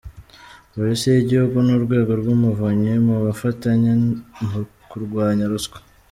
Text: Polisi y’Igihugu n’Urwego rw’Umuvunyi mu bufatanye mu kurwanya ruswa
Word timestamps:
Polisi 0.73 1.05
y’Igihugu 1.09 1.57
n’Urwego 1.65 2.11
rw’Umuvunyi 2.21 2.93
mu 3.05 3.15
bufatanye 3.23 3.91
mu 4.49 4.61
kurwanya 4.89 5.45
ruswa 5.51 5.77